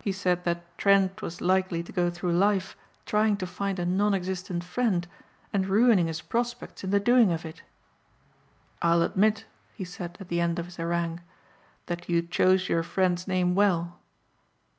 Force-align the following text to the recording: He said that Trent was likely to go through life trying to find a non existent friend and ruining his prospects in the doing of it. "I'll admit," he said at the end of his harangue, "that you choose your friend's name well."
He 0.00 0.12
said 0.12 0.44
that 0.44 0.78
Trent 0.78 1.20
was 1.20 1.42
likely 1.42 1.82
to 1.82 1.92
go 1.92 2.08
through 2.08 2.32
life 2.32 2.74
trying 3.04 3.36
to 3.36 3.46
find 3.46 3.78
a 3.78 3.84
non 3.84 4.14
existent 4.14 4.64
friend 4.64 5.06
and 5.52 5.66
ruining 5.66 6.06
his 6.06 6.22
prospects 6.22 6.84
in 6.84 6.90
the 6.90 6.98
doing 6.98 7.32
of 7.32 7.44
it. 7.44 7.60
"I'll 8.80 9.02
admit," 9.02 9.44
he 9.74 9.84
said 9.84 10.16
at 10.20 10.28
the 10.28 10.40
end 10.40 10.58
of 10.58 10.64
his 10.64 10.76
harangue, 10.76 11.20
"that 11.84 12.08
you 12.08 12.22
choose 12.22 12.70
your 12.70 12.82
friend's 12.82 13.28
name 13.28 13.54
well." 13.54 13.98